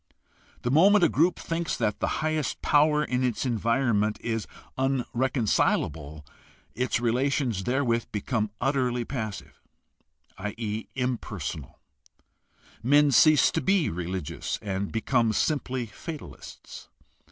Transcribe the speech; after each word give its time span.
The 0.63 0.71
moment 0.71 1.03
a 1.03 1.09
group 1.09 1.37
thinks 1.37 1.77
that 1.77 1.99
the 1.99 2.23
highest 2.25 2.63
power 2.63 3.03
in 3.03 3.23
its 3.23 3.45
environment 3.45 4.17
is 4.19 4.47
unreconcilable 4.75 6.25
its 6.73 6.99
relations 6.99 7.65
therewith 7.65 8.05
become 8.11 8.49
utterly 8.59 9.05
passive, 9.05 9.61
i.e., 10.39 10.87
impersonal; 10.95 11.77
men 12.81 13.11
cease 13.11 13.51
to 13.51 13.61
be 13.61 13.91
religious 13.91 14.57
and 14.63 14.91
become 14.91 15.33
simply 15.33 15.85
fatalists. 15.85 16.89